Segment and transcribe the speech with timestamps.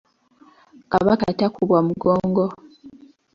[0.91, 2.45] Kabaka takubwa mugongo.